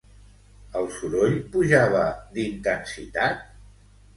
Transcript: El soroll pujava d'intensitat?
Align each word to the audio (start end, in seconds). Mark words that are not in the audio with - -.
El 0.79 0.87
soroll 0.95 1.35
pujava 1.57 2.01
d'intensitat? 2.39 3.45